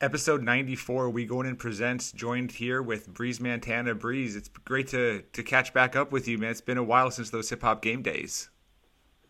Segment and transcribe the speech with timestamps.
[0.00, 4.88] episode 94 we going in and presents joined here with Breeze Mantana breeze it's great
[4.88, 6.50] to to catch back up with you man.
[6.50, 8.48] It's been a while since those hip-hop game days.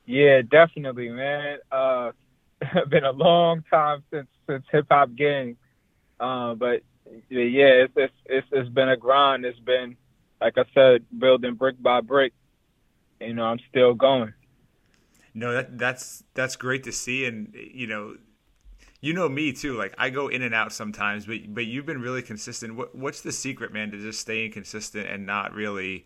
[0.06, 1.58] Yeah definitely man.
[1.72, 2.12] Uh
[2.88, 5.56] been a long time since since hip-hop game.
[6.20, 6.82] Uh but
[7.28, 9.44] yeah it's, it's it's it's been a grind.
[9.44, 9.96] It's been
[10.40, 12.32] like i said building brick by brick.
[13.20, 14.34] You know i'm still going.
[15.34, 17.24] No that that's that's great to see.
[17.24, 18.14] And you know
[19.00, 19.76] you know me too.
[19.76, 22.76] Like I go in and out sometimes, but but you've been really consistent.
[22.76, 26.04] What what's the secret, man, to just staying consistent and not really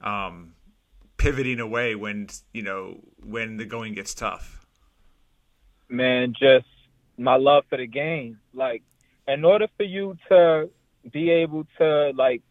[0.00, 0.54] um,
[1.18, 4.66] pivoting away when you know when the going gets tough?
[5.88, 6.66] Man, just
[7.18, 8.38] my love for the game.
[8.54, 8.82] Like
[9.28, 10.70] in order for you to
[11.12, 12.42] be able to like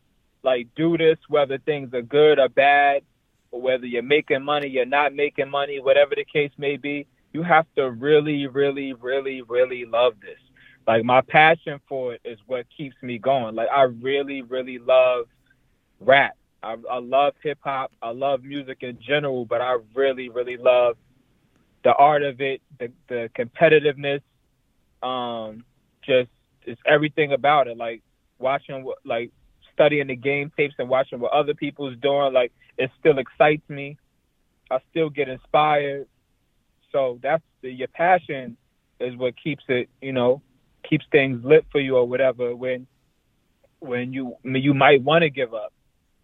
[0.43, 3.01] like do this, whether things are good or bad,
[3.49, 7.43] or whether you're making money, you're not making money, whatever the case may be you
[7.43, 10.39] have to really, really, really, really love this.
[10.87, 13.55] Like my passion for it is what keeps me going.
[13.55, 15.25] Like I really, really love
[15.99, 16.35] rap.
[16.63, 17.91] I, I love hip hop.
[18.01, 20.97] I love music in general, but I really, really love
[21.83, 24.21] the art of it, the the competitiveness,
[25.01, 25.63] um,
[26.03, 26.29] just
[26.63, 27.77] it's everything about it.
[27.77, 28.01] Like
[28.37, 29.31] watching like
[29.73, 33.97] studying the game tapes and watching what other people's doing, like it still excites me.
[34.71, 36.07] I still get inspired.
[36.91, 38.57] So that's the, your passion
[38.99, 40.41] is what keeps it, you know,
[40.89, 42.55] keeps things lit for you or whatever.
[42.55, 42.87] When
[43.79, 45.73] when you you might want to give up,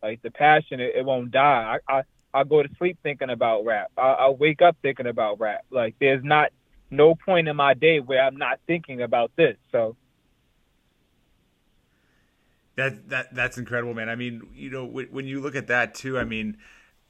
[0.01, 1.77] like the passion, it, it won't die.
[1.87, 3.91] I, I I go to sleep thinking about rap.
[3.97, 5.61] I, I wake up thinking about rap.
[5.71, 6.51] Like there's not
[6.91, 9.55] no point in my day where I'm not thinking about this.
[9.71, 9.95] So
[12.75, 14.09] that that that's incredible, man.
[14.09, 16.57] I mean, you know, when, when you look at that too, I mean,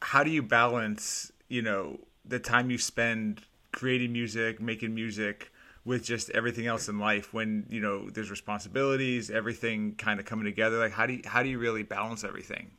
[0.02, 5.52] how do you balance, you know, the time you spend creating music, making music
[5.84, 10.46] with just everything else in life when you know there's responsibilities, everything kind of coming
[10.46, 10.78] together.
[10.80, 12.72] Like how do you how do you really balance everything?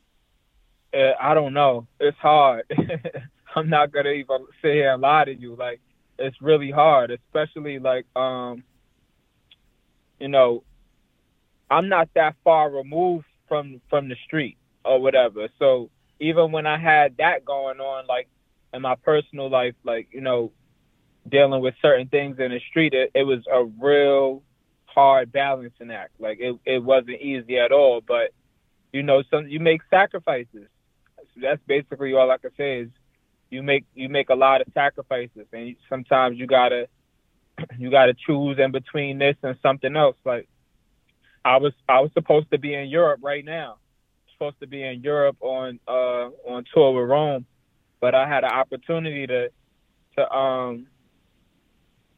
[0.93, 1.87] Uh, I don't know.
[1.99, 2.63] It's hard.
[3.55, 5.55] I'm not gonna even sit here and lie to you.
[5.55, 5.79] Like
[6.19, 8.63] it's really hard, especially like um,
[10.19, 10.63] you know,
[11.71, 15.47] I'm not that far removed from from the street or whatever.
[15.59, 15.89] So
[16.19, 18.27] even when I had that going on, like
[18.77, 20.53] in my personal life, like you know,
[21.27, 24.43] dealing with certain things in the street, it, it was a real
[24.85, 26.11] hard balancing act.
[26.19, 27.99] Like it, it wasn't easy at all.
[27.99, 28.31] But
[28.93, 30.67] you know, some you make sacrifices.
[31.17, 32.89] So that's basically all I can say is
[33.49, 36.87] you make you make a lot of sacrifices, and sometimes you gotta
[37.77, 40.17] you gotta choose in between this and something else.
[40.23, 40.47] Like
[41.43, 43.77] I was I was supposed to be in Europe right now.
[44.33, 47.47] Supposed to be in Europe on uh on tour with Rome
[47.99, 49.51] but I had an opportunity to
[50.17, 50.87] to um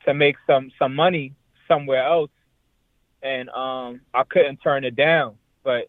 [0.06, 1.34] to make some some money
[1.68, 2.32] somewhere else.
[3.22, 5.88] And um I couldn't turn it down but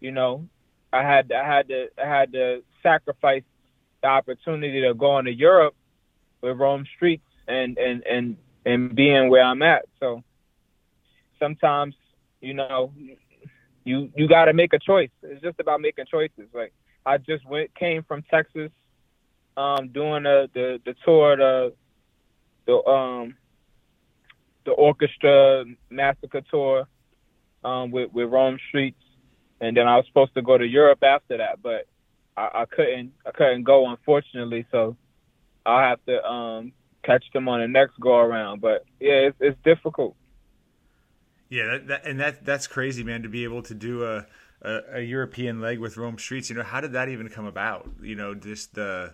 [0.00, 0.48] you know
[0.92, 3.42] I had I had to I had to sacrifice
[4.02, 5.74] the opportunity to go into Europe
[6.40, 9.84] with Rome Streetz and and and and being where I'm at.
[10.00, 10.22] So
[11.38, 11.94] sometimes
[12.40, 12.92] you know
[13.84, 15.10] you you got to make a choice.
[15.22, 16.48] It's just about making choices.
[16.52, 16.72] Like
[17.04, 18.70] I just went came from Texas
[19.56, 21.72] um, doing the, the, the tour, the
[22.66, 23.36] the um
[24.64, 26.86] the orchestra massacre tour
[27.64, 28.94] um, with with Rome Streetz,
[29.60, 31.86] and then I was supposed to go to Europe after that, but
[32.36, 34.96] I, I couldn't I couldn't go unfortunately, so
[35.66, 36.72] I'll have to um,
[37.02, 38.60] catch them on the next go around.
[38.60, 40.16] But yeah, it's, it's difficult.
[41.48, 43.22] Yeah, that, that, and that that's crazy, man.
[43.22, 44.26] To be able to do a,
[44.62, 46.50] a, a European leg with Rome Streetz.
[46.50, 47.88] you know, how did that even come about?
[48.02, 49.12] You know, just the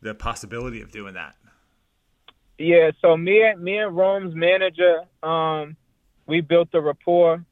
[0.00, 1.36] the possibility of doing that?
[2.58, 5.76] Yeah, so me and me and Rome's manager, um,
[6.26, 7.44] we built a rapport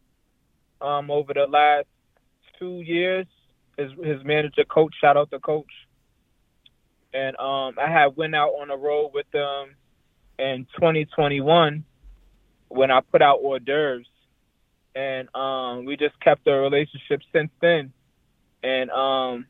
[0.81, 1.87] um, over the last
[2.59, 3.27] two years.
[3.79, 5.71] His his manager, coach, shout out to coach.
[7.15, 9.77] And um, I had went out on a road with them
[10.39, 11.85] in 2021
[12.69, 14.07] when I put out hors d'oeuvres,
[14.95, 17.93] and um, we just kept the relationship since then.
[18.63, 19.47] And um,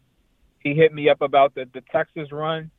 [0.61, 2.71] he hit me up about the the Texas run,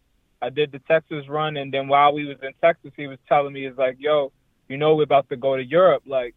[0.41, 3.53] I did the Texas run, and then while we was in Texas, he was telling
[3.53, 4.31] me, "Is like, yo,
[4.67, 6.03] you know, we're about to go to Europe.
[6.05, 6.35] Like,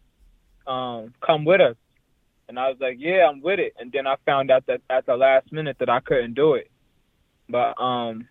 [0.67, 1.77] um, come with us."
[2.49, 5.05] And I was like, "Yeah, I'm with it." And then I found out that at
[5.05, 6.69] the last minute that I couldn't do it.
[7.47, 8.27] But um,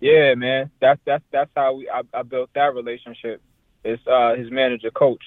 [0.00, 3.42] yeah, man, that's that's that's how we I, I built that relationship.
[3.84, 5.22] It's uh, his manager, coach.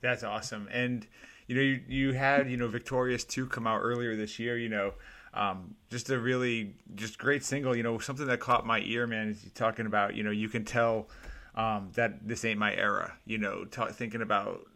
[0.00, 1.06] That's awesome, and
[1.46, 4.56] you know, you you had you know Victorious two come out earlier this year.
[4.56, 4.94] You know
[5.36, 7.76] um, just a really just great single.
[7.76, 9.28] You know, something that caught my ear, man.
[9.28, 11.08] Is talking about you know you can tell
[11.54, 13.14] um, that this ain't my era.
[13.26, 14.66] You know, t- thinking about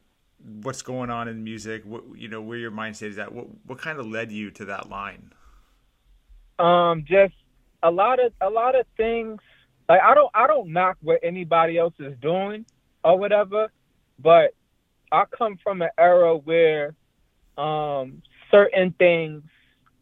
[0.62, 3.32] what's going on in music, what you know, where your mindset is at.
[3.32, 5.32] What what kind of led you to that line?
[6.58, 7.34] Um, just
[7.82, 9.40] a lot of a lot of things.
[9.88, 12.66] Like I don't I don't knock what anybody else is doing
[13.02, 13.72] or whatever,
[14.18, 14.54] but
[15.10, 16.94] I come from an era where
[17.56, 19.42] um, certain things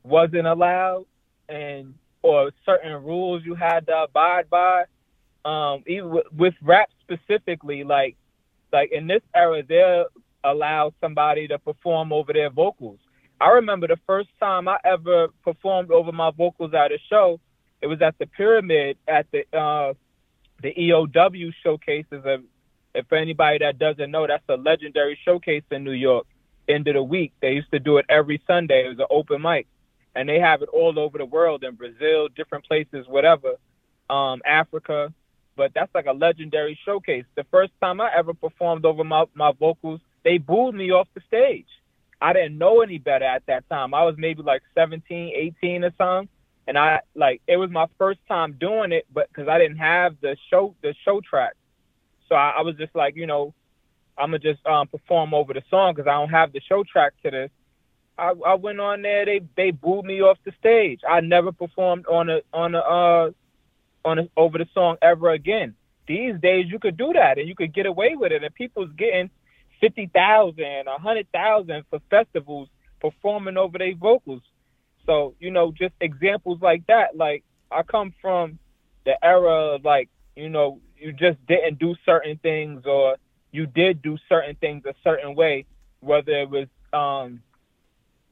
[0.09, 1.07] wasn't allowed
[1.49, 4.85] and or certain rules you had to abide by.
[5.45, 8.17] Um, even with, with rap specifically, like
[8.73, 10.07] like in this era, they'll
[10.45, 12.99] allow somebody to perform over their vocals.
[13.41, 17.41] I remember the first time I ever performed over my vocals at a show.
[17.81, 19.95] It was at the Pyramid at the uh,
[20.63, 22.25] the EOW showcases.
[22.25, 22.43] Of,
[22.95, 26.27] if anybody that doesn't know, that's a legendary showcase in New York.
[26.69, 28.85] End of the week, they used to do it every Sunday.
[28.85, 29.67] It was an open mic,
[30.19, 33.55] and they have it all over the world in Brazil, different places, whatever,
[34.11, 35.15] um, Africa.
[35.56, 37.25] But that's like a legendary showcase.
[37.37, 41.20] The first time I ever performed over my my vocals, they booed me off the
[41.29, 41.69] stage.
[42.20, 43.94] I didn't know any better at that time.
[43.94, 45.32] I was maybe like 17,
[45.62, 46.29] 18 or something.
[46.67, 50.17] And I like it was my first time doing it, but because I didn't have
[50.21, 51.55] the show the show track,
[52.29, 53.55] so I, I was just like, you know,
[54.19, 57.12] I'm gonna just um, perform over the song because I don't have the show track
[57.23, 57.50] to this.
[58.19, 59.25] I, I went on there.
[59.25, 61.00] They they booed me off the stage.
[61.09, 63.31] I never performed on a on a uh,
[64.05, 65.75] on a, over the song ever again.
[66.06, 68.91] These days you could do that and you could get away with it, and people's
[68.97, 69.31] getting
[69.81, 72.69] fifty thousand, a hundred thousand for festivals
[73.00, 74.43] performing over their vocals.
[75.06, 77.17] So you know, just examples like that.
[77.17, 78.59] Like I come from
[79.05, 83.17] the era of like you know you just didn't do certain things or
[83.53, 85.64] you did do certain things a certain way,
[86.00, 87.41] whether it was um,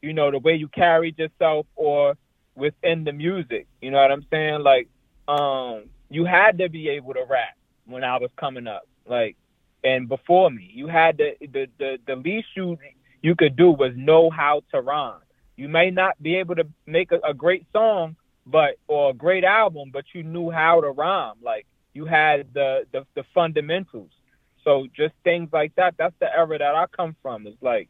[0.03, 2.15] you know the way you carried yourself or
[2.55, 3.67] within the music.
[3.81, 4.63] You know what I'm saying?
[4.63, 4.89] Like
[5.29, 7.57] um, you had to be able to rap
[7.87, 8.89] when I was coming up.
[9.07, 9.37] Like
[9.87, 10.71] and before me.
[10.75, 12.77] You had the the the, the least you
[13.23, 15.21] you could do was know how to rhyme.
[15.57, 18.17] You may not be able to make a, a great song,
[18.47, 21.37] but or a great album, but you knew how to rhyme.
[21.43, 24.11] Like you had the, the the fundamentals.
[24.65, 25.95] So just things like that.
[25.97, 27.47] That's the era that I come from.
[27.47, 27.89] Is like,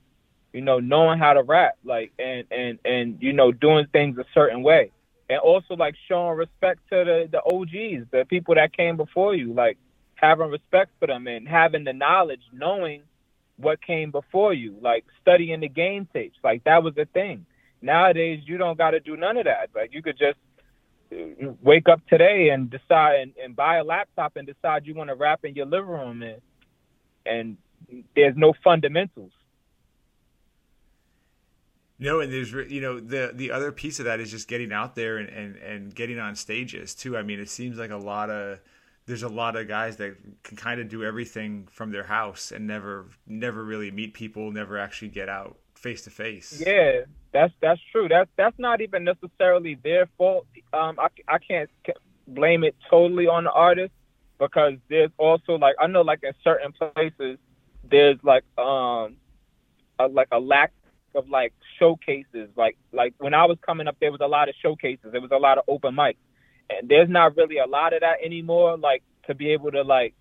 [0.57, 4.25] you know, knowing how to rap, like, and and and you know, doing things a
[4.33, 4.91] certain way,
[5.29, 9.53] and also like showing respect to the the OGs, the people that came before you.
[9.53, 9.77] Like,
[10.15, 13.03] having respect for them and having the knowledge, knowing
[13.59, 16.39] what came before you, like studying the game tapes.
[16.43, 17.45] Like that was the thing.
[17.83, 19.69] Nowadays, you don't got to do none of that.
[19.75, 20.39] Like you could just
[21.13, 25.11] uh, wake up today and decide and, and buy a laptop and decide you want
[25.11, 26.41] to rap in your living room and
[27.27, 27.59] and
[28.15, 29.33] there's no fundamentals.
[31.99, 34.95] No, and there's you know the the other piece of that is just getting out
[34.95, 37.17] there and, and, and getting on stages too.
[37.17, 38.61] I mean, it seems like a lot of
[39.07, 42.67] there's a lot of guys that can kind of do everything from their house and
[42.67, 46.63] never never really meet people, never actually get out face to face.
[46.65, 47.03] Yeah,
[47.33, 48.09] that's that's true.
[48.09, 50.47] That's that's not even necessarily their fault.
[50.73, 51.71] Um, I I can't
[52.27, 53.93] blame it totally on the artist
[54.39, 57.39] because there's also like I know like in certain places
[57.89, 59.17] there's like um
[59.99, 60.73] a, like a lack
[61.17, 62.49] of like showcases.
[62.57, 65.13] Like like when I was coming up, there was a lot of showcases.
[65.13, 66.17] There was a lot of open mics
[66.71, 68.77] and there's not really a lot of that anymore.
[68.77, 70.15] Like to be able to like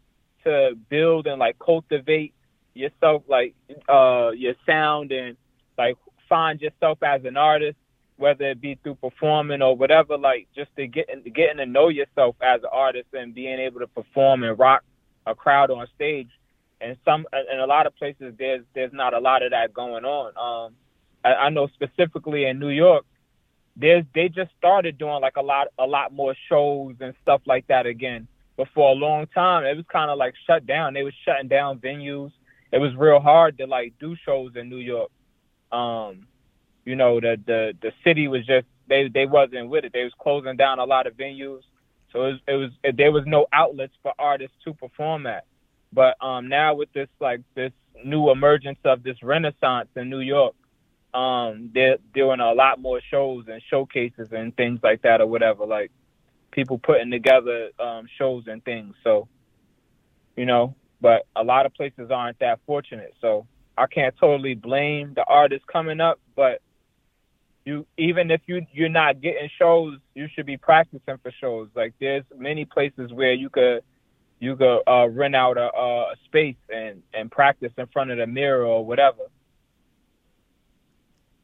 [0.44, 2.33] to build and like cultivate
[2.74, 3.56] yourself, like
[3.89, 5.38] uh your sound and
[5.77, 5.97] like
[6.30, 7.78] find yourself as an artist,
[8.18, 10.18] whether it be through performing or whatever.
[10.18, 13.87] Like just to get getting to know yourself as an artist and being able to
[13.87, 14.83] perform and rock
[15.25, 16.30] a crowd on stage.
[16.81, 20.06] And some in a lot of places there's there's not a lot of that going
[20.06, 20.33] on.
[20.37, 20.75] Um,
[21.26, 23.06] I, I know specifically in New York,
[23.76, 27.68] there's they just started doing like a lot a lot more shows and stuff like
[27.68, 28.28] that again.
[28.56, 30.94] But for a long time, it was kind of like shut down.
[30.94, 32.32] They was shutting down venues.
[32.72, 35.12] It was real hard to like do shows in New York.
[35.72, 36.28] Um,
[36.86, 39.94] you know, the the the city was just they they wasn't with it.
[39.94, 41.62] They was closing down a lot of venues.
[42.14, 45.46] So it was, it was it, there was no outlets for artists to perform at.
[45.92, 47.74] But um, now with this like this
[48.06, 50.56] new emergence of this renaissance in New York,
[51.16, 55.66] um, they're doing a lot more shows and showcases and things like that or whatever.
[55.66, 55.92] Like
[56.52, 58.95] people putting together um, shows and things.
[59.04, 59.28] So,
[60.36, 63.14] you know, but a lot of places aren't that fortunate.
[63.22, 66.62] So I can't totally blame the artists coming up, but
[67.66, 71.69] you even if you you're not getting shows, you should be practicing for shows.
[71.76, 73.81] Like there's many places where you could
[74.40, 78.28] you could uh, rent out a, a space and and practice in front of the
[78.28, 79.24] mirror or whatever.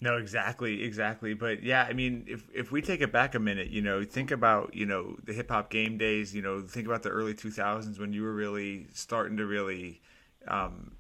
[0.02, 1.36] No, exactly, exactly.
[1.36, 4.32] But yeah, I mean, if if we take it back a minute, you know, think
[4.32, 6.34] about you know the hip hop game days.
[6.34, 10.02] You know, think about the early two thousands when you were really starting to really
[10.48, 10.98] um,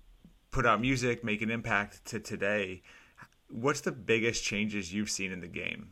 [0.51, 2.83] put out music, make an impact to today.
[3.49, 5.91] What's the biggest changes you've seen in the game?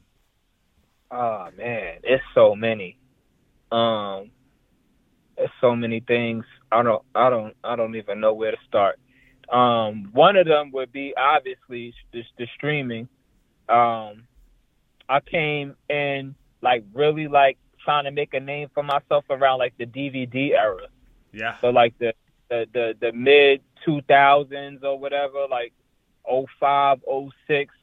[1.12, 2.98] Oh man, it's so many.
[3.72, 4.32] Um,
[5.38, 6.46] it's so many things.
[6.72, 9.00] I don't, I don't, I don't even know where to start.
[9.52, 13.08] Um, one of them would be obviously the, the streaming.
[13.68, 14.24] Um,
[15.08, 19.74] I came in like really like trying to make a name for myself around like
[19.78, 20.88] the DVD era.
[21.32, 21.58] Yeah.
[21.62, 22.14] So like the
[22.50, 25.74] the the, the mid two thousands or whatever, like
[26.28, 27.00] 05,
[27.48, 27.74] 06.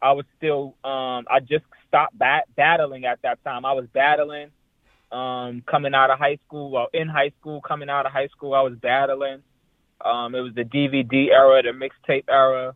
[0.00, 3.64] I was still um I just stopped bat- battling at that time.
[3.64, 4.50] I was battling
[5.10, 8.54] um coming out of high school, well in high school, coming out of high school,
[8.54, 9.42] I was battling.
[10.04, 12.74] Um it was the DVD era, the mixtape era,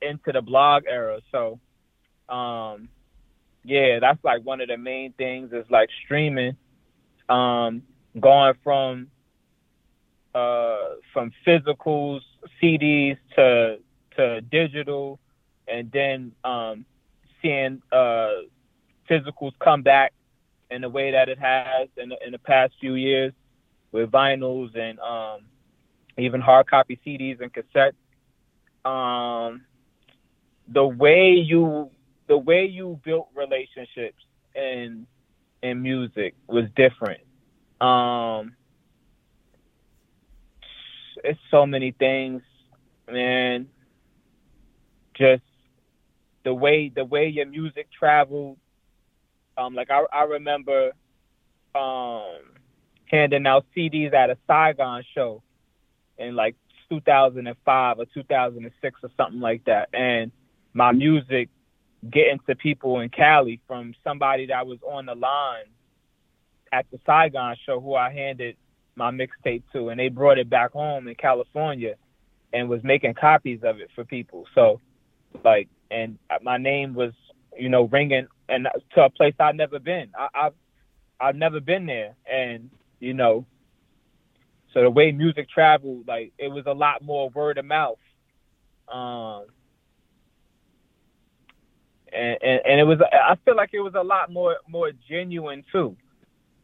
[0.00, 1.20] into the blog era.
[1.32, 1.58] So
[2.28, 2.88] um
[3.64, 6.56] yeah, that's like one of the main things is like streaming,
[7.28, 7.82] um,
[8.20, 9.08] going from
[10.34, 12.20] uh, from physicals,
[12.62, 13.78] CDs to
[14.16, 15.18] to digital,
[15.66, 16.84] and then um,
[17.40, 18.32] seeing uh,
[19.08, 20.12] physicals come back
[20.70, 23.32] in the way that it has in the, in the past few years
[23.92, 25.40] with vinyls and um,
[26.18, 27.94] even hard copy CDs and cassettes.
[28.88, 29.64] Um,
[30.68, 31.90] the way you
[32.26, 34.22] the way you built relationships
[34.54, 35.06] in
[35.62, 37.20] in music was different.
[37.80, 38.54] Um,
[41.22, 42.42] it's so many things,
[43.10, 43.68] man.
[45.14, 45.42] Just
[46.44, 48.58] the way the way your music traveled.
[49.56, 50.92] Um, like I I remember
[51.74, 52.40] um
[53.06, 55.42] handing out CDs at a Saigon show
[56.18, 56.56] in like
[56.90, 60.30] 2005 or 2006 or something like that, and
[60.72, 61.48] my music
[62.10, 65.64] getting to people in Cali from somebody that was on the line
[66.72, 68.56] at the Saigon show who I handed
[68.96, 71.94] my mixtape to, and they brought it back home in California
[72.52, 74.44] and was making copies of it for people.
[74.54, 74.80] So,
[75.44, 77.12] like, and my name was,
[77.56, 80.10] you know, ringing and to a place I'd never been.
[80.18, 80.54] I, I've
[81.20, 83.46] I've never been there, and you know,
[84.74, 87.98] so the way music traveled, like, it was a lot more word of mouth.
[88.92, 89.46] Um,
[92.12, 95.64] and, and, and it was I feel like it was a lot more more genuine
[95.72, 95.96] too,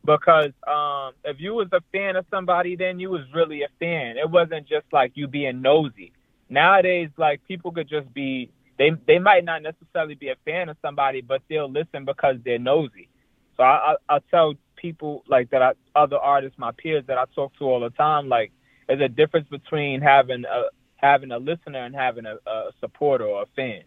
[0.05, 4.17] because um, if you was a fan of somebody, then you was really a fan.
[4.17, 6.13] It wasn't just like you being nosy.
[6.49, 10.77] Nowadays, like people could just be they they might not necessarily be a fan of
[10.83, 13.09] somebody, but they'll listen because they're nosy.
[13.57, 17.25] So I I, I tell people like that I, other artists, my peers that I
[17.35, 18.53] talk to all the time, like
[18.89, 20.65] there's a difference between having a
[20.97, 23.83] having a listener and having a, a supporter or a fan.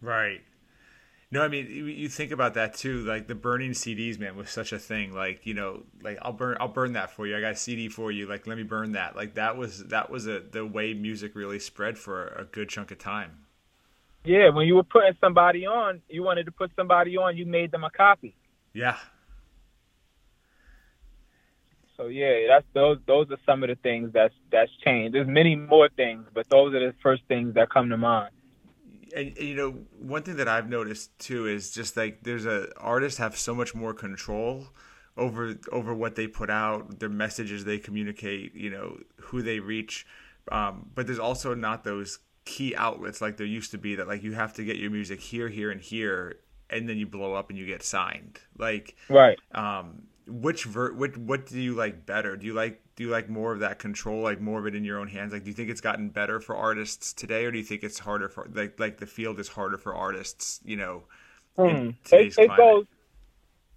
[0.00, 0.40] Right.
[1.30, 3.00] No, I mean you think about that too.
[3.00, 5.12] Like the burning CDs, man, was such a thing.
[5.12, 7.36] Like you know, like I'll burn, I'll burn that for you.
[7.36, 8.26] I got a CD for you.
[8.26, 9.16] Like let me burn that.
[9.16, 12.90] Like that was that was a the way music really spread for a good chunk
[12.90, 13.46] of time.
[14.24, 17.70] Yeah, when you were putting somebody on, you wanted to put somebody on, you made
[17.70, 18.34] them a copy.
[18.72, 18.96] Yeah.
[21.96, 25.14] So yeah, that's those those are some of the things that's that's changed.
[25.14, 28.30] There's many more things, but those are the first things that come to mind
[29.14, 32.68] and, and, you know one thing that I've noticed too is just like there's a
[32.78, 34.68] artists have so much more control
[35.16, 40.06] over over what they put out, their messages they communicate, you know who they reach,
[40.52, 44.22] um, but there's also not those key outlets like there used to be that like
[44.22, 46.36] you have to get your music here, here, and here,
[46.68, 48.38] and then you blow up and you get signed.
[48.58, 49.38] Like right.
[49.52, 52.36] Um, which ver- what what do you like better?
[52.36, 54.84] Do you like do you like more of that control, like more of it in
[54.84, 55.32] your own hands?
[55.32, 57.98] Like, do you think it's gotten better for artists today, or do you think it's
[57.98, 60.60] harder for like like the field is harder for artists?
[60.64, 61.02] You know,
[61.56, 61.90] hmm.
[62.10, 62.86] it, it goes.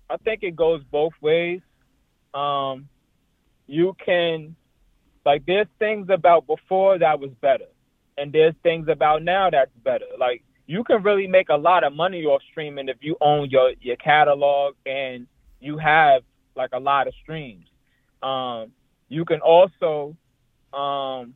[0.09, 1.61] I think it goes both ways.
[2.33, 2.89] Um,
[3.67, 4.55] you can
[5.25, 7.67] like there's things about before that was better,
[8.17, 10.05] and there's things about now that's better.
[10.17, 13.73] Like you can really make a lot of money off streaming if you own your
[13.81, 15.27] your catalog and
[15.59, 16.23] you have
[16.59, 17.65] like a lot of streams.
[18.21, 18.71] Um,
[19.07, 20.15] you can also
[20.73, 21.33] um,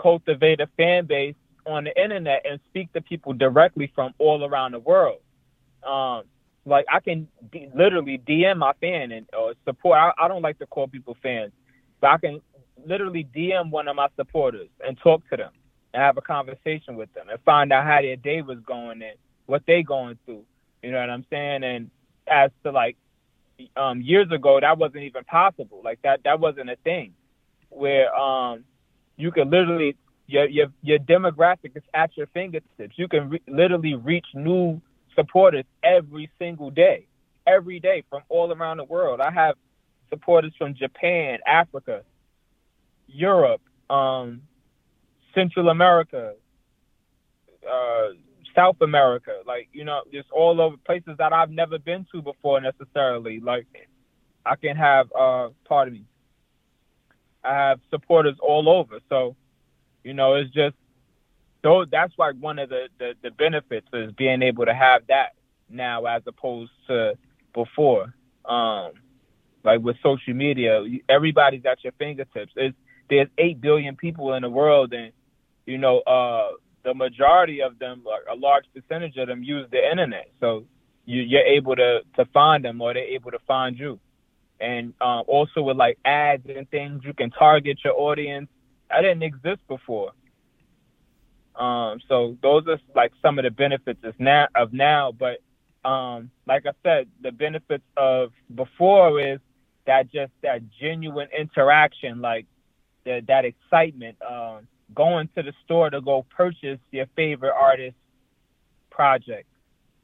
[0.00, 4.72] cultivate a fan base on the internet and speak to people directly from all around
[4.72, 5.20] the world.
[5.86, 6.22] Um,
[6.64, 7.28] like I can
[7.74, 9.98] literally DM my fan and or support.
[9.98, 11.52] I, I don't like to call people fans,
[12.00, 12.40] but I can
[12.86, 15.52] literally DM one of my supporters and talk to them
[15.92, 19.16] and have a conversation with them and find out how their day was going and
[19.44, 20.44] what they going through.
[20.82, 21.64] You know what I'm saying?
[21.64, 21.90] And
[22.26, 22.96] as to like
[23.76, 25.80] um, years ago that wasn't even possible.
[25.84, 27.14] Like that that wasn't a thing
[27.68, 28.64] where um,
[29.16, 32.94] you could literally your your your demographic is at your fingertips.
[32.96, 34.80] You can re- literally reach new
[35.14, 37.06] supporters every single day,
[37.46, 39.20] every day from all around the world.
[39.20, 39.56] I have
[40.08, 42.02] supporters from Japan, Africa,
[43.06, 44.42] Europe, um,
[45.34, 46.34] Central America,
[47.68, 48.08] uh,
[48.54, 52.60] South America, like you know, just all over places that I've never been to before
[52.60, 53.40] necessarily.
[53.40, 53.66] Like
[54.44, 56.04] I can have, uh, pardon me,
[57.44, 59.00] I have supporters all over.
[59.08, 59.36] So,
[60.04, 60.76] you know, it's just
[61.62, 65.34] so that's like one of the, the the benefits is being able to have that
[65.68, 67.16] now as opposed to
[67.52, 68.14] before.
[68.44, 68.92] Um,
[69.62, 72.52] like with social media, everybody's at your fingertips.
[72.56, 72.76] It's,
[73.10, 75.12] there's eight billion people in the world, and
[75.66, 80.30] you know, uh, the majority of them, a large percentage of them, use the internet.
[80.40, 80.64] So
[81.04, 83.98] you, you're able to to find them, or they're able to find you.
[84.60, 88.48] And um, also with like ads and things, you can target your audience.
[88.90, 90.12] That didn't exist before.
[91.56, 95.12] Um, so those are like some of the benefits of now, of now.
[95.12, 95.40] But
[95.88, 99.40] um, like I said, the benefits of before is
[99.86, 102.46] that just that genuine interaction, like
[103.04, 104.16] the, that excitement.
[104.22, 107.96] Um, going to the store to go purchase your favorite artist
[108.90, 109.46] project,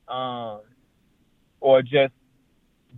[0.09, 0.61] um,
[1.61, 2.13] or just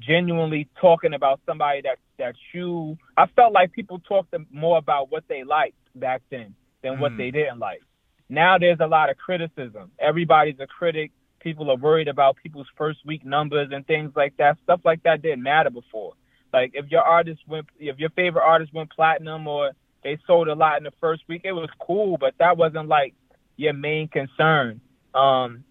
[0.01, 2.97] genuinely talking about somebody that that you.
[3.17, 7.01] I felt like people talked more about what they liked back then than mm.
[7.01, 7.81] what they didn't like.
[8.29, 9.91] Now there's a lot of criticism.
[9.99, 11.13] Everybody's a critic.
[11.41, 14.59] People are worried about people's first week numbers and things like that.
[14.65, 16.15] Stuff like that didn't matter before.
[16.53, 20.55] Like if your artist went, if your favorite artist went platinum or they sold a
[20.55, 21.43] lot in the first week.
[21.45, 23.15] It was cool, but that wasn't like
[23.57, 24.81] your main concern.
[25.15, 25.65] Um,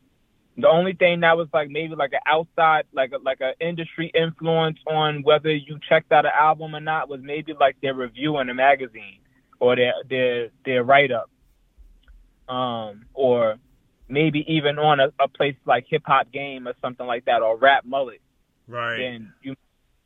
[0.57, 4.11] the only thing that was like maybe like an outside, like a, like an industry
[4.13, 8.39] influence on whether you checked out an album or not was maybe like their review
[8.39, 9.19] in a magazine
[9.59, 11.29] or their their their write up,
[12.53, 13.57] um, or
[14.09, 17.55] maybe even on a, a place like Hip Hop Game or something like that or
[17.55, 18.21] Rap Mullet.
[18.67, 18.97] Right.
[18.97, 19.55] Then you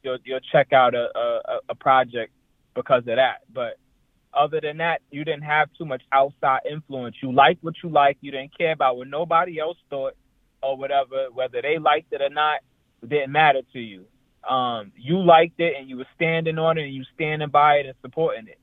[0.04, 2.34] you'll, you'll check out a, a a project
[2.74, 3.78] because of that, but
[4.34, 7.18] other than that, you didn't have too much outside influence.
[7.22, 8.20] You liked what you liked.
[8.22, 10.16] You didn't care about what nobody else thought
[10.62, 12.60] or whatever, whether they liked it or not,
[13.02, 14.06] it didn't matter to you.
[14.48, 17.86] Um, you liked it and you were standing on it and you standing by it
[17.86, 18.60] and supporting it.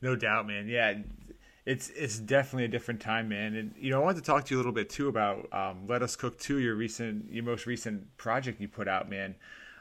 [0.00, 0.68] No doubt, man.
[0.68, 0.98] Yeah,
[1.64, 3.54] it's it's definitely a different time, man.
[3.54, 5.86] And you know, I wanted to talk to you a little bit too about um,
[5.86, 9.34] "Let Us Cook" too, your recent, your most recent project you put out, man.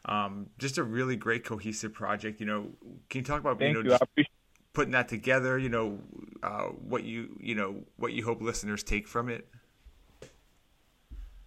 [0.06, 2.40] Um, just a really great cohesive project.
[2.40, 2.68] You know,
[3.10, 4.26] can you talk about Thank you know you.
[4.74, 5.58] putting that together?
[5.58, 6.00] You know,
[6.42, 9.48] uh, what you you know what you hope listeners take from it.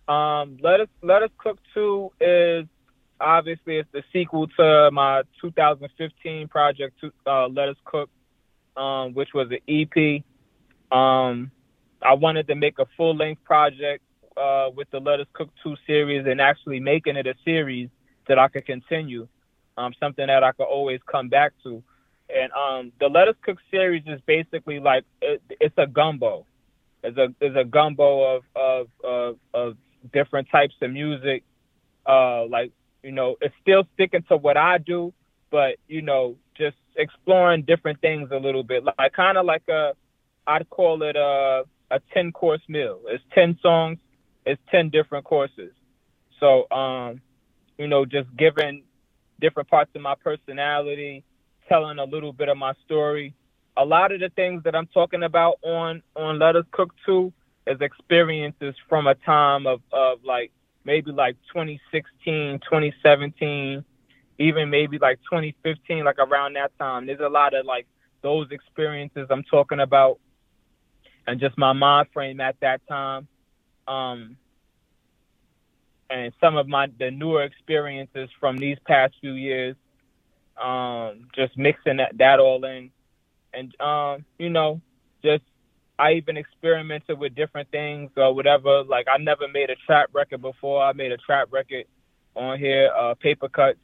[0.08, 2.66] Um, let us let us cook two is
[3.20, 7.02] obviously it's the sequel to my 2015 project.
[7.26, 8.08] Uh, let us cook,
[8.76, 10.22] um, which was an EP.
[10.96, 11.50] Um,
[12.02, 14.02] I wanted to make a full length project
[14.36, 17.88] uh, with the Let Us Cook Two series and actually making it a series
[18.28, 19.28] that I could continue,
[19.76, 21.82] um, something that I could always come back to.
[22.28, 26.46] And um, the Let Us Cook series is basically like it, it's a gumbo.
[27.02, 29.76] It's a it's a gumbo of of of, of
[30.12, 31.44] different types of music.
[32.04, 35.12] Uh, like you know, it's still sticking to what I do,
[35.50, 38.82] but you know, just exploring different things a little bit.
[38.84, 39.92] Like kind of like a,
[40.46, 43.00] I'd call it a a ten course meal.
[43.06, 43.98] It's ten songs.
[44.44, 45.72] It's ten different courses.
[46.40, 47.20] So um,
[47.78, 48.82] you know, just giving
[49.40, 51.24] different parts of my personality,
[51.68, 53.34] telling a little bit of my story.
[53.76, 57.32] A lot of the things that I'm talking about on on Let Us Cook Two
[57.66, 60.52] is experiences from a time of of like
[60.84, 63.84] maybe like 2016, 2017,
[64.38, 67.06] even maybe like 2015, like around that time.
[67.06, 67.86] There's a lot of like
[68.22, 70.18] those experiences I'm talking about,
[71.26, 73.28] and just my mind frame at that time.
[73.86, 74.36] Um,
[76.10, 79.76] and some of my the newer experiences from these past few years,
[80.62, 82.90] um, just mixing that, that all in,
[83.52, 84.80] and um, you know,
[85.22, 85.42] just
[85.98, 88.84] I even experimented with different things or whatever.
[88.84, 90.82] Like I never made a trap record before.
[90.82, 91.86] I made a trap record
[92.34, 93.78] on here, uh, paper cuts.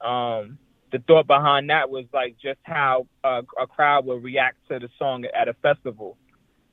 [0.00, 0.58] Um,
[0.92, 5.24] the thought behind that was like just how a crowd would react to the song
[5.34, 6.16] at a festival,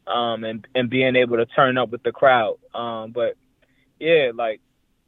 [0.05, 2.57] um, and and being able to turn up with the crowd.
[2.75, 3.35] Um, but
[4.01, 4.59] yeah, like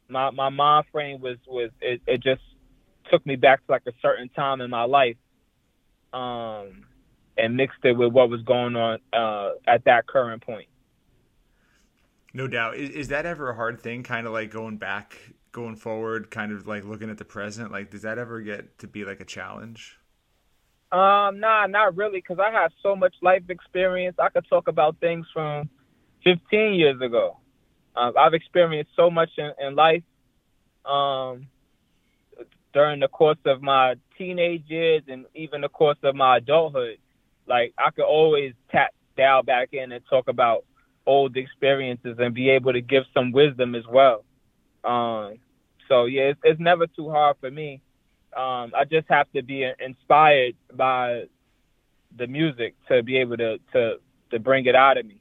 [0.08, 2.42] my my mind frame was was it, it just
[3.10, 5.16] took me back to like a certain time in my life,
[6.12, 6.86] um,
[7.36, 10.68] and mixed it with what was going on uh, at that current point.
[12.32, 12.76] No doubt.
[12.76, 14.02] Is, is that ever a hard thing?
[14.02, 15.18] Kind of like going back,
[15.52, 17.72] going forward, kind of like looking at the present.
[17.72, 19.98] Like, does that ever get to be like a challenge?
[20.92, 24.16] Um, nah, not really, because I have so much life experience.
[24.20, 25.68] I could talk about things from
[26.22, 27.38] 15 years ago.
[27.94, 30.02] Uh, I've experienced so much in, in life
[30.84, 31.46] um,
[32.72, 36.98] during the course of my teenage years and even the course of my adulthood
[37.46, 40.64] like I could always tap dial back in and talk about
[41.06, 44.24] old experiences and be able to give some wisdom as well.
[44.84, 45.38] Um,
[45.88, 47.80] so yeah, it's, it's never too hard for me.
[48.36, 51.24] Um, I just have to be inspired by
[52.16, 53.96] the music to be able to to
[54.30, 55.20] to bring it out of me.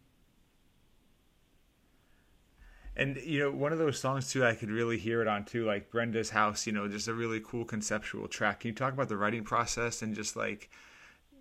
[2.95, 5.65] And you know, one of those songs too, I could really hear it on too,
[5.65, 6.67] like Brenda's House.
[6.67, 8.61] You know, just a really cool conceptual track.
[8.61, 10.69] Can you talk about the writing process and just like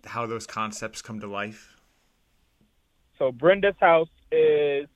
[0.05, 1.77] how those concepts come to life?
[3.19, 4.87] So Brenda's House is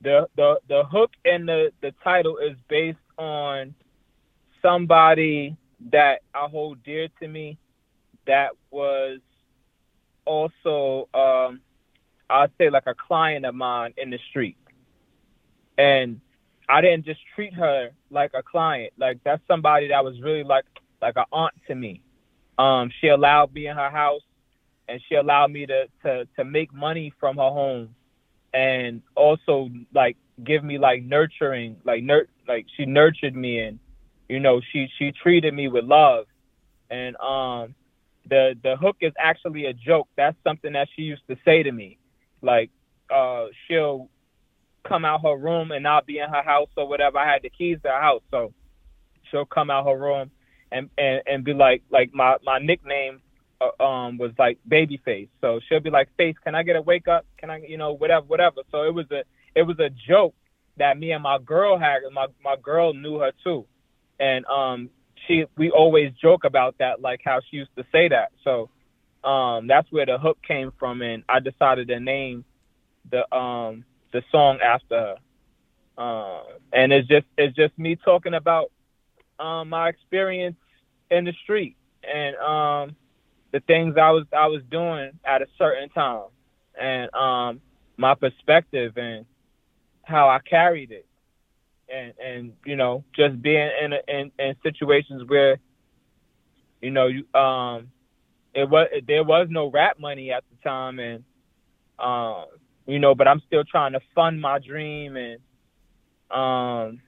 [0.00, 3.74] the the the hook and the the title is based on
[4.62, 5.56] somebody
[5.90, 7.58] that I hold dear to me
[8.26, 9.18] that was
[10.24, 11.60] also um
[12.28, 14.56] I'd say like a client of mine in the street.
[15.80, 16.20] And
[16.68, 18.92] I didn't just treat her like a client.
[18.98, 20.66] Like that's somebody that was really like
[21.00, 22.02] like an aunt to me.
[22.58, 24.22] Um, she allowed me in her house
[24.88, 27.94] and she allowed me to to to make money from her home
[28.52, 33.78] and also like give me like nurturing like nur- like she nurtured me and
[34.28, 36.26] you know she she treated me with love
[36.90, 37.74] and um
[38.28, 41.72] the the hook is actually a joke that's something that she used to say to
[41.72, 41.98] me
[42.42, 42.70] like
[43.14, 44.08] uh she'll
[44.86, 47.50] come out her room and not be in her house or whatever i had the
[47.50, 48.52] keys to her house so
[49.30, 50.30] she'll come out her room
[50.72, 53.20] and and, and be like like my my nickname
[53.60, 55.28] uh, um was like Babyface.
[55.40, 57.26] So she'll be like, Face, can I get a wake up?
[57.38, 58.62] Can I, you know, whatever, whatever.
[58.70, 59.22] So it was a
[59.54, 60.34] it was a joke
[60.78, 62.00] that me and my girl had.
[62.12, 63.66] My my girl knew her too,
[64.18, 64.90] and um
[65.26, 68.32] she we always joke about that, like how she used to say that.
[68.44, 68.70] So
[69.28, 72.44] um that's where the hook came from, and I decided to name
[73.10, 75.16] the um the song after
[75.96, 76.02] her.
[76.02, 76.42] Um,
[76.72, 78.70] and it's just it's just me talking about
[79.38, 80.56] um, my experience
[81.10, 82.96] in the street and um,
[83.52, 86.28] the things I was I was doing at a certain time,
[86.80, 87.60] and um,
[87.96, 89.26] my perspective and
[90.02, 91.06] how I carried it,
[91.92, 95.58] and and you know just being in a, in, in situations where
[96.80, 97.88] you know you um
[98.54, 101.24] it was there was no rap money at the time, and
[101.98, 102.46] um
[102.90, 105.40] you know but I'm still trying to fund my dream and
[106.30, 107.00] um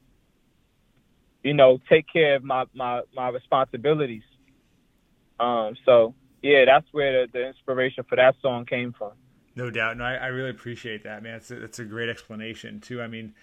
[1.43, 4.23] you know take care of my my my responsibilities.
[5.41, 9.13] Um so yeah, that's where the, the, inspiration for that song came from.
[9.55, 11.37] No doubt, no, I, I really appreciate that, man.
[11.37, 13.01] It's a, it's a great explanation too.
[13.01, 13.35] I mean,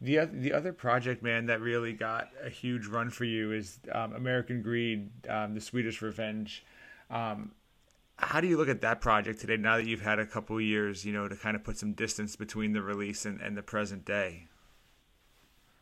[0.00, 4.12] the the other project, man, that really got a huge run for you is um,
[4.14, 6.64] American Greed, um, the Swedish Revenge.
[7.08, 7.52] Um,
[8.22, 9.56] how do you look at that project today?
[9.56, 12.36] Now that you've had a couple years, you know, to kind of put some distance
[12.36, 14.46] between the release and, and the present day.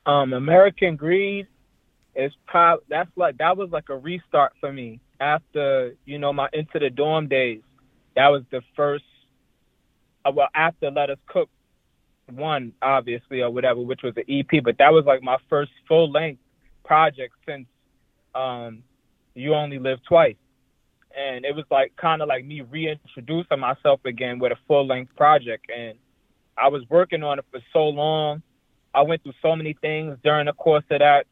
[0.06, 1.46] Um, American Greed
[2.16, 6.48] is prob that's like that was like a restart for me after you know my
[6.52, 7.60] into the dorm days.
[8.16, 9.04] That was the first.
[10.24, 11.48] Uh, well, after Let Us Cook,
[12.30, 16.10] one obviously or whatever, which was the EP, but that was like my first full
[16.10, 16.40] length
[16.84, 17.66] project since
[18.34, 18.82] um,
[19.34, 20.36] You Only Live Twice,
[21.16, 25.14] and it was like kind of like me reintroducing myself again with a full length
[25.16, 25.98] project, and
[26.56, 28.42] I was working on it for so long.
[28.94, 31.26] I went through so many things during the course of that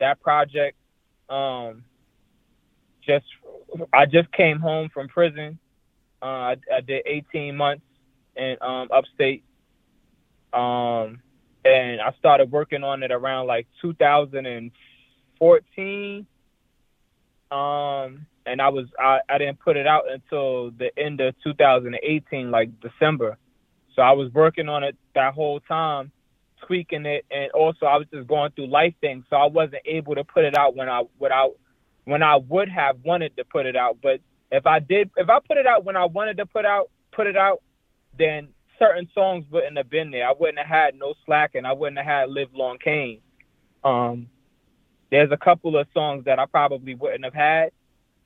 [0.00, 0.76] that project.
[1.28, 1.84] Um,
[3.06, 3.26] just
[3.92, 5.58] I just came home from prison.
[6.20, 7.84] Uh, I, I did 18 months
[8.36, 9.44] in um, upstate,
[10.52, 11.20] um,
[11.64, 16.26] and I started working on it around like 2014.
[17.50, 22.50] Um, and I was I, I didn't put it out until the end of 2018,
[22.50, 23.38] like December.
[23.94, 26.12] So I was working on it that whole time,
[26.66, 30.14] tweaking it, and also I was just going through life things, so I wasn't able
[30.14, 31.52] to put it out when I without
[32.04, 33.98] when I would have wanted to put it out.
[34.02, 36.90] But if I did, if I put it out when I wanted to put out,
[37.12, 37.62] put it out,
[38.18, 40.28] then certain songs wouldn't have been there.
[40.28, 43.20] I wouldn't have had no slack, and I wouldn't have had Live Long Kane.
[43.84, 44.28] Um,
[45.10, 47.70] there's a couple of songs that I probably wouldn't have had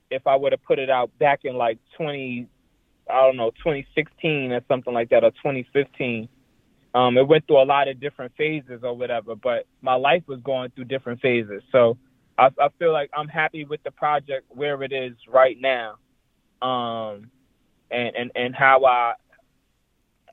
[0.09, 2.47] if I would have put it out back in like 20,
[3.09, 6.29] I don't know, 2016 or something like that, or 2015.
[6.93, 10.39] Um, it went through a lot of different phases or whatever, but my life was
[10.43, 11.61] going through different phases.
[11.71, 11.97] So
[12.37, 15.95] I, I feel like I'm happy with the project where it is right now,
[16.61, 17.29] um,
[17.91, 19.13] and and and how I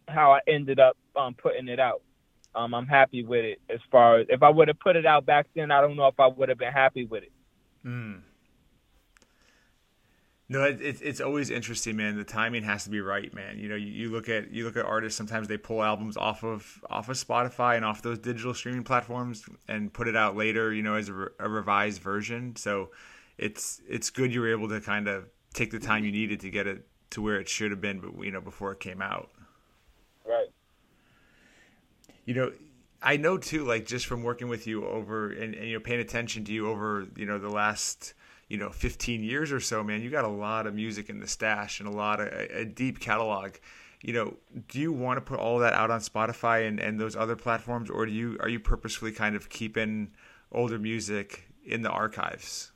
[0.08, 2.02] how I ended up um, putting it out.
[2.54, 3.60] Um, I'm happy with it.
[3.68, 6.06] As far as if I would have put it out back then, I don't know
[6.06, 7.32] if I would have been happy with it.
[7.84, 8.20] Mm.
[10.48, 12.16] No, it, it, it's always interesting, man.
[12.16, 13.58] The timing has to be right, man.
[13.58, 15.16] You know, you, you, look at you look at artists.
[15.16, 19.44] Sometimes they pull albums off of off of Spotify and off those digital streaming platforms
[19.68, 20.72] and put it out later.
[20.72, 22.56] You know, as a, a revised version.
[22.56, 22.90] So
[23.38, 26.50] it's it's good you were able to kind of take the time you needed to
[26.50, 29.30] get it to where it should have been, but you know, before it came out.
[30.26, 30.48] Right.
[32.26, 32.52] You know,
[33.02, 36.00] I know too, like just from working with you over and, and you know paying
[36.00, 38.14] attention to you over you know the last
[38.48, 41.28] you know 15 years or so, man, you got a lot of music in the
[41.28, 43.52] stash and a lot of a, deep catalog.
[44.02, 44.36] You know,
[44.68, 47.88] do you want to put all that out on Spotify and, and those other platforms,
[47.88, 50.12] or do you are you purposefully kind of keeping
[50.52, 52.70] older music in the archives?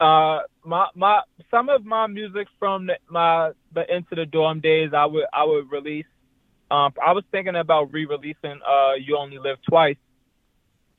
[0.00, 4.90] Uh, my my some of my music from the, my the into the dorm days,
[4.92, 6.06] I would I would release.
[6.70, 9.96] Um, I was thinking about re-releasing uh, "You Only Live Twice,"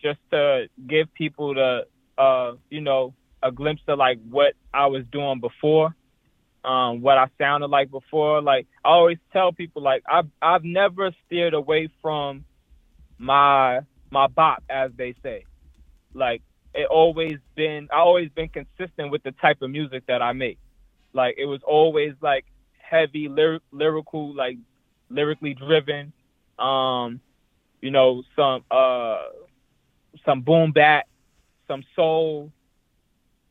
[0.01, 3.13] just to give people the uh, you know
[3.45, 5.95] a glimpse of like what I was doing before,
[6.65, 8.41] um, what I sounded like before.
[8.41, 12.43] Like I always tell people, like I've I've never steered away from
[13.19, 13.81] my
[14.11, 15.45] my bop, as they say.
[16.13, 16.41] Like
[16.73, 20.57] it always been I always been consistent with the type of music that I make.
[21.13, 22.45] Like it was always like
[22.79, 24.57] heavy lyric, lyrical, like
[25.09, 26.13] lyrically driven.
[26.57, 27.21] Um,
[27.79, 29.21] you know, some uh
[30.25, 31.07] some boom bap,
[31.67, 32.51] some soul.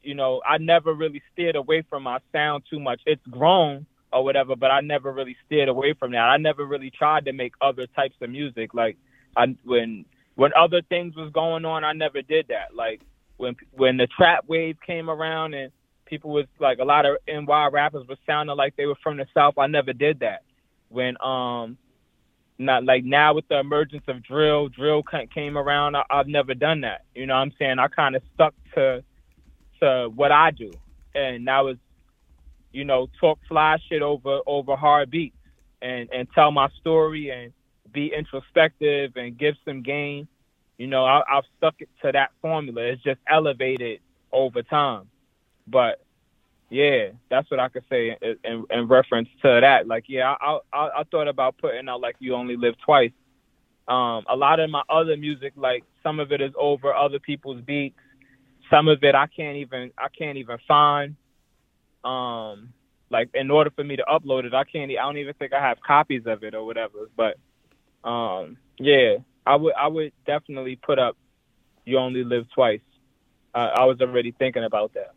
[0.04, 3.00] You know, I never really steered away from my sound too much.
[3.06, 6.18] It's grown or whatever, but I never really steered away from that.
[6.18, 8.74] I never really tried to make other types of music.
[8.74, 8.96] Like
[9.36, 10.04] I when
[10.36, 12.74] when other things was going on, I never did that.
[12.74, 13.00] Like
[13.36, 15.72] when when the trap wave came around and
[16.06, 19.26] people was like a lot of NY rappers was sounding like they were from the
[19.34, 20.42] South, I never did that.
[20.88, 21.76] When um
[22.58, 25.02] not like now with the emergence of drill, drill
[25.34, 25.96] came around.
[25.96, 27.04] I, have never done that.
[27.14, 27.78] You know what I'm saying?
[27.80, 29.02] I kind of stuck to
[29.84, 30.72] to what I do,
[31.14, 31.76] and that was,
[32.72, 35.36] you know, talk fly shit over over hard beats
[35.82, 37.52] and and tell my story and
[37.92, 40.26] be introspective and give some game.
[40.78, 42.82] You know, I, I've stuck it to that formula.
[42.82, 44.00] It's just elevated
[44.32, 45.08] over time.
[45.66, 46.02] But
[46.70, 49.86] yeah, that's what I could say in, in, in reference to that.
[49.86, 53.12] Like, yeah, I, I I thought about putting out like "You Only Live Twice."
[53.86, 57.60] Um, a lot of my other music, like some of it is over other people's
[57.60, 57.98] beats.
[58.70, 61.16] Some of it I can't even I can't even find.
[62.04, 62.72] Um,
[63.10, 64.90] like in order for me to upload it, I can't.
[64.90, 67.10] I don't even think I have copies of it or whatever.
[67.16, 67.36] But
[68.08, 71.16] um, yeah, I would I would definitely put up
[71.84, 72.80] "You Only Live Twice."
[73.54, 75.12] Uh, I was already thinking about that.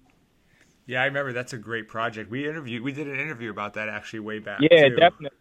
[0.85, 2.31] Yeah, I remember that's a great project.
[2.31, 4.59] We interviewed, we did an interview about that actually way back.
[4.61, 4.95] Yeah, too.
[4.95, 5.37] definitely.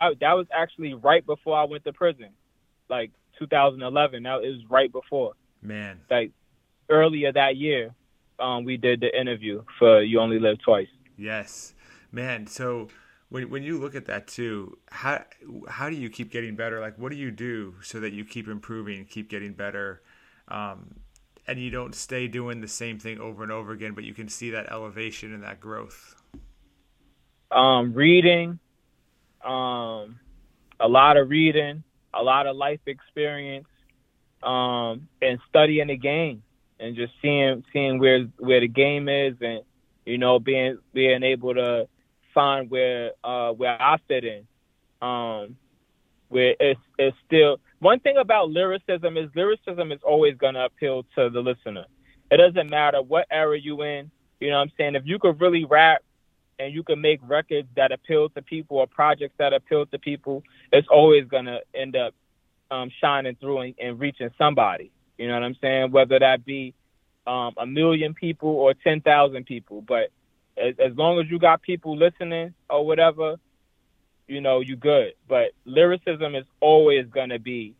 [0.00, 2.30] I, that was actually right before I went to prison,
[2.88, 4.22] like 2011.
[4.22, 5.32] That was right before.
[5.60, 6.30] Man, like
[6.88, 7.94] earlier that year,
[8.38, 11.74] um, we did the interview for "You Only Live Twice." Yes,
[12.12, 12.46] man.
[12.46, 12.88] So
[13.28, 15.24] when when you look at that too, how
[15.68, 16.80] how do you keep getting better?
[16.80, 20.02] Like, what do you do so that you keep improving, keep getting better?
[20.48, 20.96] Um,
[21.46, 24.28] and you don't stay doing the same thing over and over again, but you can
[24.28, 26.16] see that elevation and that growth?
[27.50, 28.58] Um, reading,
[29.44, 30.18] um,
[30.80, 33.68] a lot of reading, a lot of life experience,
[34.42, 36.42] um, and studying the game
[36.78, 39.62] and just seeing seeing where where the game is and
[40.04, 41.88] you know being being able to
[42.34, 44.46] find where uh, where I fit in.
[45.02, 45.56] Um,
[46.28, 51.04] where it's it's still one thing about lyricism is lyricism is always going to appeal
[51.14, 51.84] to the listener.
[52.30, 54.10] It doesn't matter what era you in.
[54.40, 54.94] You know what I'm saying?
[54.96, 56.02] If you could really rap
[56.58, 60.42] and you can make records that appeal to people or projects that appeal to people,
[60.72, 62.14] it's always going to end up
[62.70, 64.90] um, shining through and, and, reaching somebody.
[65.18, 65.90] You know what I'm saying?
[65.92, 66.74] Whether that be
[67.26, 69.82] um, a million people or 10,000 people.
[69.82, 70.10] But
[70.56, 73.36] as, as long as you got people listening or whatever,
[74.28, 75.12] you know, you good.
[75.28, 77.74] But lyricism is always going to be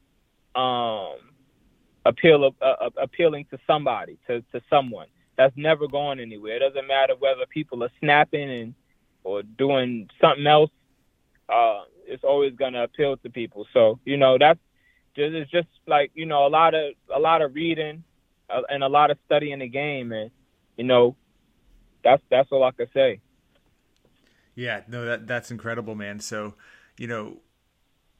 [0.55, 1.17] um,
[2.05, 5.07] appeal uh, uh, appealing to somebody, to, to someone.
[5.37, 6.57] That's never going anywhere.
[6.57, 8.75] It doesn't matter whether people are snapping and
[9.23, 10.71] or doing something else.
[11.49, 13.67] Uh, it's always going to appeal to people.
[13.73, 14.61] So you know that's
[15.17, 18.05] it's just like you know a lot of a lot of reading
[18.51, 20.31] uh, and a lot of studying the game, and
[20.77, 21.17] you know
[22.05, 23.21] that's that's all I could say.
[24.55, 26.19] Yeah, no, that that's incredible, man.
[26.21, 26.55] So,
[26.97, 27.39] you know,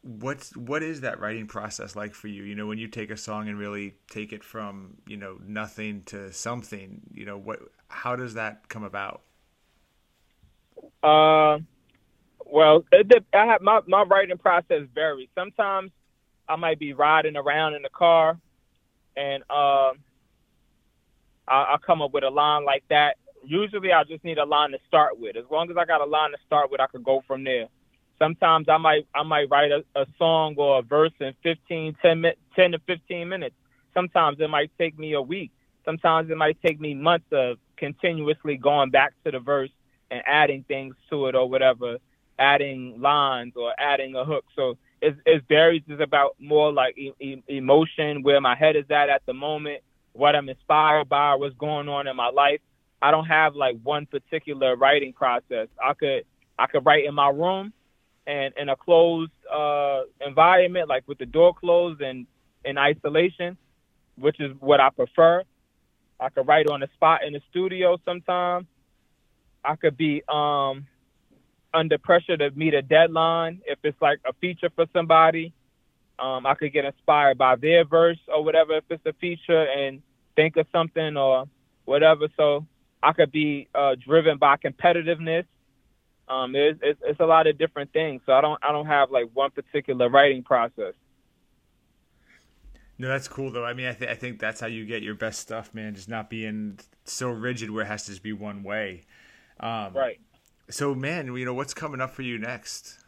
[0.03, 2.43] what's what is that writing process like for you?
[2.43, 6.03] You know, when you take a song and really take it from you know nothing
[6.07, 7.01] to something.
[7.13, 9.23] You know, what how does that come about?
[11.03, 11.59] Uh,
[12.45, 15.29] well, it, I have my my writing process varies.
[15.35, 15.91] Sometimes
[16.49, 18.39] I might be riding around in the car,
[19.17, 19.93] and uh,
[21.49, 24.79] I, come up with a line like that, usually I just need a line to
[24.89, 25.37] start with.
[25.37, 27.67] As long as I got a line to start with, I could go from there.
[28.19, 32.25] Sometimes I might I might write a, a song or a verse in 15, 10,
[32.55, 33.55] 10 to 15 minutes.
[33.93, 35.51] Sometimes it might take me a week.
[35.85, 39.71] Sometimes it might take me months of continuously going back to the verse
[40.11, 41.99] and adding things to it or whatever,
[42.39, 44.45] adding lines or adding a hook.
[44.57, 49.09] So it's, it's varies is about more like e- emotion, where my head is at
[49.11, 49.83] at the moment,
[50.13, 52.61] what I'm inspired by, what's going on in my life.
[53.03, 55.69] I don't have like one particular writing process.
[55.85, 56.25] I could
[56.59, 57.73] I could write in my room
[58.27, 62.27] and in a closed uh, environment, like with the door closed and
[62.65, 63.59] in isolation,
[64.19, 65.45] which is what I prefer.
[66.21, 68.67] I could write on the spot in the studio sometimes.
[69.65, 70.87] I could be um,
[71.77, 73.61] under pressure to meet a deadline.
[73.67, 75.53] If it's like a feature for somebody,
[76.19, 80.03] um, I could get inspired by their verse or whatever if it's a feature and
[80.35, 81.45] think of something or
[81.85, 82.29] whatever.
[82.37, 82.67] So
[83.03, 85.45] I could be uh, driven by competitiveness.
[86.29, 88.23] Um, it's, it's, it's a lot of different things.
[88.27, 90.95] So I don't I don't have like one particular writing process.
[92.99, 93.65] No, that's cool though.
[93.65, 95.95] I mean, I, th- I think that's how you get your best stuff, man.
[95.95, 99.03] Just not being so rigid where it has to just be one way.
[99.61, 100.19] Um, right.
[100.69, 102.99] So, man, you know what's coming up for you next?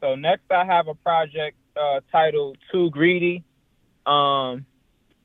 [0.00, 3.44] So next, I have a project uh, titled "Too Greedy."
[4.04, 4.66] Um,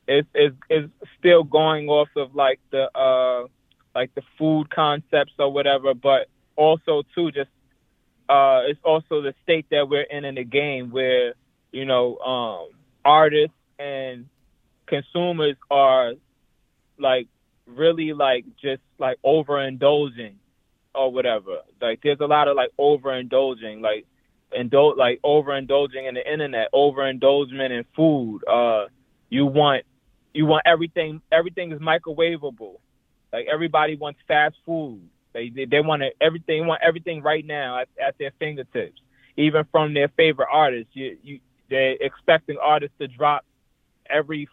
[0.06, 3.46] it's, it's it's still going off of like the uh,
[3.94, 7.50] like the food concepts or whatever, but also too just
[8.28, 11.34] uh, it's also the state that we're in in the game where
[11.72, 12.68] you know um,
[13.04, 14.26] artists and
[14.86, 16.12] consumers are
[16.98, 17.28] like
[17.66, 20.34] really like just like overindulging
[20.94, 21.58] or whatever.
[21.80, 24.06] Like there's a lot of like overindulging, like
[24.56, 28.40] indul like overindulging in the internet, overindulgement in food.
[28.46, 28.86] Uh,
[29.30, 29.84] you want
[30.34, 31.20] you want everything.
[31.32, 32.76] Everything is microwavable.
[33.32, 35.00] Like everybody wants fast food.
[35.32, 36.66] They they, they want everything.
[36.66, 39.00] Want everything right now at, at their fingertips.
[39.36, 43.44] Even from their favorite artists, you you they're expecting artists to drop
[44.08, 44.48] every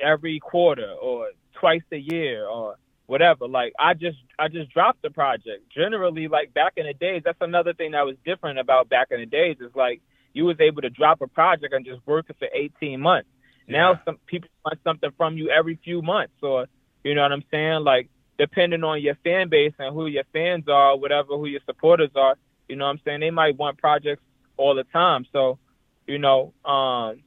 [0.00, 1.28] every quarter or
[1.60, 2.76] twice a year or
[3.08, 3.48] whatever.
[3.48, 5.72] Like I just I just dropped the project.
[5.74, 9.18] Generally, like back in the days, that's another thing that was different about back in
[9.18, 10.00] the days is like
[10.32, 13.28] you was able to drop a project and just work it for 18 months.
[13.66, 13.78] Yeah.
[13.78, 16.66] Now some people want something from you every few months, or
[17.02, 17.82] you know what I'm saying?
[17.82, 22.10] Like depending on your fan base and who your fans are, whatever who your supporters
[22.14, 22.36] are,
[22.68, 23.20] you know what I'm saying?
[23.20, 24.22] They might want projects
[24.56, 25.26] all the time.
[25.32, 25.58] So,
[26.06, 27.22] you know, um,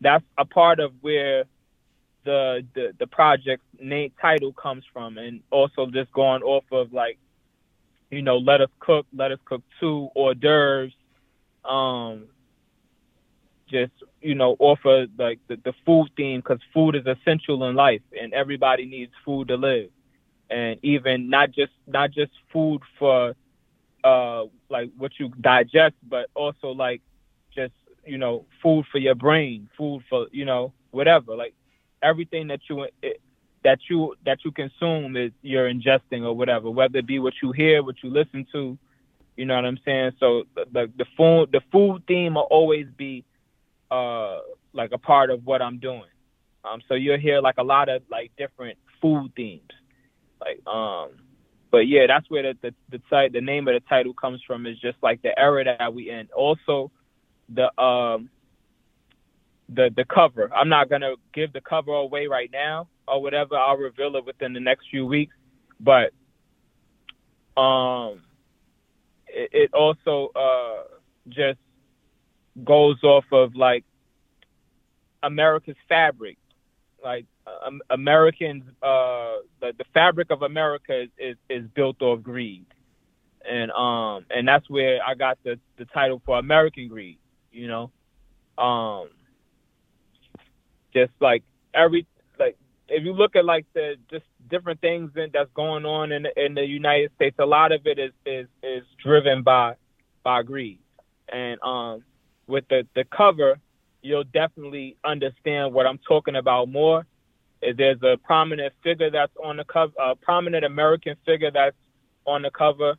[0.00, 1.44] that's a part of where
[2.26, 7.18] the the the project name title comes from, and also just going off of like,
[8.10, 10.92] you know, let us cook, let us cook two hors d'oeuvres,
[11.64, 12.24] um,
[13.70, 18.02] just you know, offer like the, the food theme because food is essential in life,
[18.20, 19.88] and everybody needs food to live,
[20.50, 23.34] and even not just not just food for
[24.04, 27.00] uh like what you digest, but also like
[27.54, 31.36] just you know food for your brain, food for you know whatever.
[31.36, 31.54] Like
[32.02, 32.86] everything that you
[33.64, 37.52] that you that you consume is you're ingesting or whatever, whether it be what you
[37.52, 38.78] hear, what you listen to.
[39.36, 40.12] You know what I'm saying?
[40.20, 43.24] So the the food the food theme will always be
[43.90, 44.38] uh
[44.72, 46.10] like a part of what I'm doing.
[46.64, 49.72] Um so you'll hear like a lot of like different food themes.
[50.40, 51.10] Like um
[51.72, 52.74] but yeah, that's where the the
[53.10, 56.10] the, the name of the title comes from is just like the era that we
[56.10, 56.28] in.
[56.34, 56.90] Also
[57.48, 58.30] the um
[59.68, 60.50] the the cover.
[60.54, 63.56] I'm not gonna give the cover away right now or whatever.
[63.56, 65.34] I'll reveal it within the next few weeks.
[65.80, 66.12] But
[67.60, 68.22] um,
[69.28, 70.84] it, it also uh
[71.28, 71.58] just
[72.64, 73.84] goes off of like
[75.22, 76.38] America's fabric,
[77.02, 77.26] like
[77.66, 78.64] um, Americans.
[78.82, 82.66] Uh, the the fabric of America is, is is built off greed,
[83.48, 87.18] and um and that's where I got the the title for American Greed.
[87.50, 87.90] You know,
[88.58, 89.10] um
[90.96, 91.42] just like
[91.74, 92.06] every
[92.38, 92.56] like
[92.88, 96.54] if you look at like the just different things in, that's going on in in
[96.54, 99.74] the United States, a lot of it is is is driven by
[100.22, 100.78] by greed,
[101.28, 102.02] and um
[102.46, 103.58] with the the cover,
[104.02, 107.04] you'll definitely understand what I'm talking about more.
[107.60, 111.76] There's a prominent figure that's on the cover, a prominent American figure that's
[112.26, 112.94] on the cover,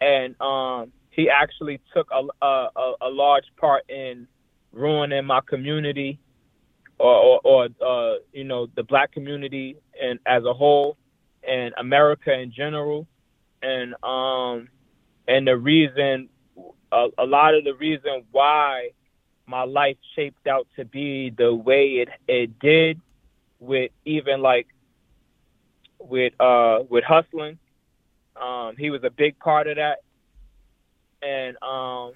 [0.00, 4.28] and um he actually took a a, a large part in
[4.72, 6.20] ruining my community
[7.02, 10.96] or, or, or uh, you know the black community and as a whole
[11.46, 13.08] and America in general.
[13.60, 14.68] And um
[15.26, 16.28] and the reason
[16.92, 18.90] a, a lot of the reason why
[19.46, 23.00] my life shaped out to be the way it it did
[23.58, 24.68] with even like
[25.98, 27.58] with uh with hustling
[28.40, 29.98] um he was a big part of that.
[31.20, 32.12] And um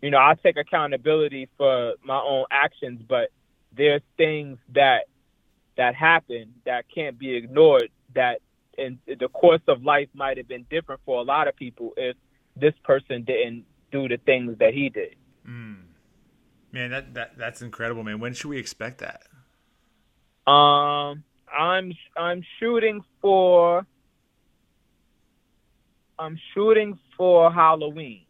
[0.00, 3.30] you know I take accountability for my own actions but
[3.78, 5.04] there's things that
[5.78, 8.40] that happen that can't be ignored that
[8.76, 12.16] and the course of life might have been different for a lot of people if
[12.54, 15.16] this person didn't do the things that he did.
[15.48, 15.78] Mm.
[16.72, 18.20] Man, that, that that's incredible, man.
[18.20, 19.22] When should we expect that?
[20.50, 21.24] Um,
[21.56, 23.86] I'm I'm shooting for
[26.18, 28.26] I'm shooting for Halloween,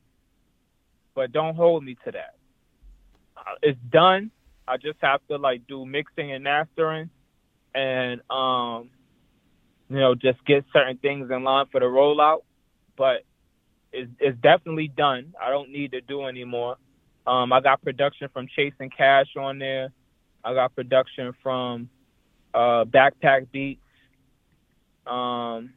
[1.14, 2.36] but don't hold me to that.
[3.36, 4.30] Uh, it's done.
[4.68, 7.10] I just have to like do mixing and mastering,
[7.74, 8.90] and um,
[9.88, 12.42] you know, just get certain things in line for the rollout.
[12.96, 13.24] But
[13.92, 15.34] it's, it's definitely done.
[15.40, 16.76] I don't need to do anymore.
[17.26, 19.90] Um, I got production from Chasing Cash on there.
[20.44, 21.88] I got production from
[22.54, 23.80] uh, Backpack Beats.
[25.06, 25.70] Um,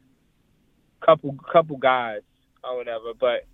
[1.04, 2.20] couple couple guys
[2.62, 3.12] or whatever.
[3.18, 3.46] But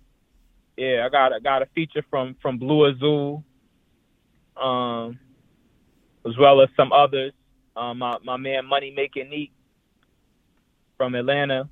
[0.77, 3.43] yeah, I got I got a feature from from Blue Azul,
[4.55, 5.19] um,
[6.27, 7.33] as well as some others.
[7.75, 9.51] Um, my my man Money Making Neat
[10.97, 11.69] from Atlanta.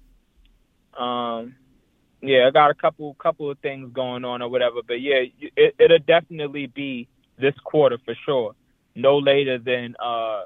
[0.97, 1.55] Um,
[2.21, 4.81] yeah, I got a couple couple of things going on or whatever.
[4.87, 5.23] But yeah,
[5.55, 7.07] it, it'll definitely be
[7.39, 8.55] this quarter for sure.
[8.95, 10.43] No later than uh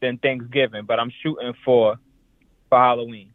[0.00, 1.96] than Thanksgiving, but I'm shooting for
[2.68, 3.32] for Halloween.